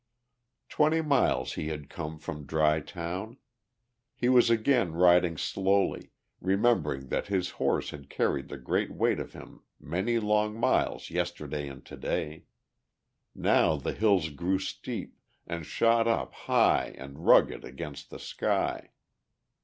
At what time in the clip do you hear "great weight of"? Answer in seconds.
8.57-9.33